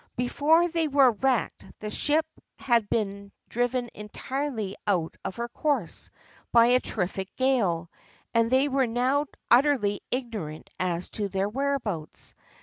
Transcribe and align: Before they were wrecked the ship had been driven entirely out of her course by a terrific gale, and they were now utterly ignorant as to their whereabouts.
Before 0.17 0.67
they 0.67 0.87
were 0.87 1.11
wrecked 1.11 1.63
the 1.79 1.91
ship 1.91 2.25
had 2.57 2.89
been 2.89 3.31
driven 3.49 3.87
entirely 3.93 4.75
out 4.87 5.15
of 5.23 5.35
her 5.35 5.47
course 5.47 6.09
by 6.51 6.65
a 6.65 6.79
terrific 6.79 7.35
gale, 7.35 7.91
and 8.33 8.49
they 8.49 8.67
were 8.67 8.87
now 8.87 9.27
utterly 9.51 10.01
ignorant 10.09 10.71
as 10.79 11.11
to 11.11 11.29
their 11.29 11.47
whereabouts. 11.47 12.33